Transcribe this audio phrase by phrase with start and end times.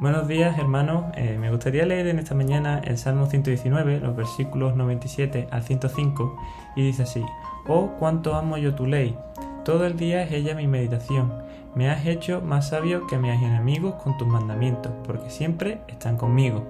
[0.00, 4.74] Buenos días hermanos, eh, me gustaría leer en esta mañana el Salmo 119, los versículos
[4.74, 6.38] 97 al 105,
[6.74, 7.22] y dice así,
[7.68, 9.14] Oh, cuánto amo yo tu ley,
[9.62, 11.30] todo el día es ella mi meditación,
[11.74, 16.64] me has hecho más sabio que mis enemigos con tus mandamientos, porque siempre están conmigo.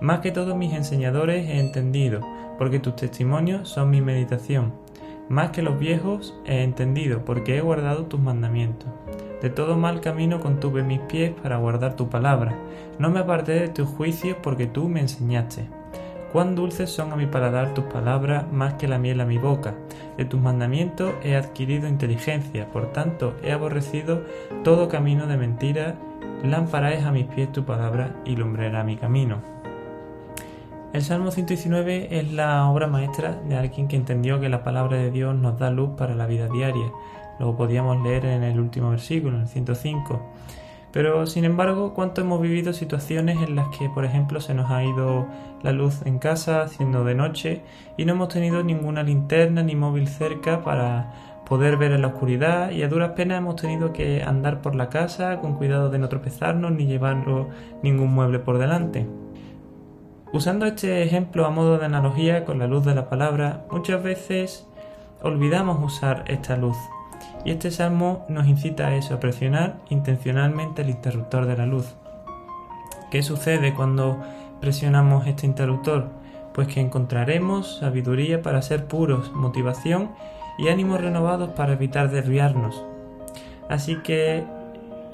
[0.00, 2.22] Más que todos mis enseñadores he entendido,
[2.56, 4.72] porque tus testimonios son mi meditación.
[5.28, 8.88] Más que los viejos he entendido, porque he guardado tus mandamientos.
[9.42, 12.56] De todo mal camino contuve mis pies para guardar tu palabra.
[12.98, 15.66] No me aparté de tus juicios porque tú me enseñaste.
[16.32, 19.74] Cuán dulces son a mi paladar tus palabras más que la miel a mi boca.
[20.16, 24.22] De tus mandamientos he adquirido inteligencia, por tanto he aborrecido
[24.64, 25.96] todo camino de mentira.
[26.42, 29.42] Lámpara es a mis pies tu palabra y lumbrera mi camino.
[30.92, 35.10] El Salmo 119 es la obra maestra de alguien que entendió que la palabra de
[35.10, 36.90] Dios nos da luz para la vida diaria
[37.38, 40.20] lo podíamos leer en el último versículo, en el 105.
[40.96, 44.82] Pero sin embargo, ¿cuánto hemos vivido situaciones en las que, por ejemplo, se nos ha
[44.82, 45.26] ido
[45.62, 47.60] la luz en casa haciendo de noche
[47.98, 51.12] y no hemos tenido ninguna linterna ni móvil cerca para
[51.46, 54.88] poder ver en la oscuridad y a duras penas hemos tenido que andar por la
[54.88, 57.48] casa con cuidado de no tropezarnos ni llevarlo
[57.82, 59.06] ningún mueble por delante?
[60.32, 64.66] Usando este ejemplo a modo de analogía con la luz de la palabra, muchas veces
[65.22, 66.76] olvidamos usar esta luz
[67.44, 71.94] y este salmo nos incita a eso, a presionar intencionalmente el interruptor de la luz.
[73.10, 74.18] ¿Qué sucede cuando
[74.60, 76.08] presionamos este interruptor?
[76.52, 80.10] Pues que encontraremos sabiduría para ser puros, motivación
[80.58, 82.82] y ánimos renovados para evitar desviarnos.
[83.68, 84.44] Así que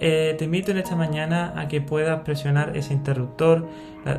[0.02, 3.66] eh, te invito en esta mañana a que puedas presionar ese interruptor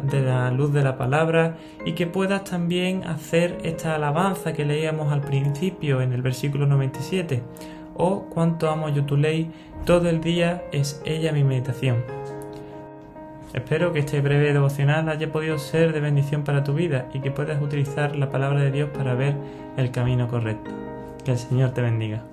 [0.03, 5.11] de la luz de la palabra y que puedas también hacer esta alabanza que leíamos
[5.11, 7.43] al principio en el versículo 97
[7.95, 9.51] oh cuánto amo yo tu ley,
[9.85, 12.03] todo el día es ella mi meditación.
[13.53, 17.29] Espero que este breve devocional haya podido ser de bendición para tu vida y que
[17.29, 19.35] puedas utilizar la palabra de Dios para ver
[19.77, 20.71] el camino correcto.
[21.23, 22.32] Que el Señor te bendiga.